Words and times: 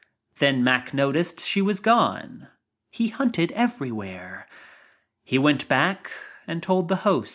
Then 0.39 0.63
Mack 0.63 0.95
noticed 0.95 1.39
she 1.39 1.61
was 1.61 1.79
gone. 1.79 2.47
He 2.89 3.09
hunted 3.09 3.51
everywhere. 3.51 4.47
He 5.23 5.37
went 5.37 5.67
back 5.67 6.09
and 6.47 6.63
told 6.63 6.87
the 6.87 6.95
host. 7.05 7.29